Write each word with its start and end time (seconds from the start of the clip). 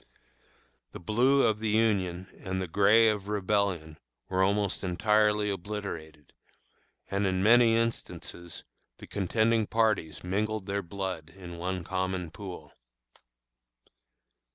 The 0.93 0.99
blue 0.99 1.43
of 1.43 1.59
the 1.59 1.69
Union 1.69 2.25
and 2.39 2.59
the 2.59 2.67
gray 2.67 3.07
of 3.07 3.27
Rebellion 3.27 3.99
were 4.29 4.41
almost 4.41 4.83
entirely 4.83 5.51
obliterated, 5.51 6.33
and, 7.11 7.27
in 7.27 7.43
many 7.43 7.75
instances, 7.75 8.63
the 8.97 9.05
contending 9.05 9.67
parties 9.67 10.23
mingled 10.23 10.65
their 10.65 10.81
blood 10.81 11.29
in 11.29 11.59
one 11.59 11.83
common 11.83 12.31
pool. 12.31 12.73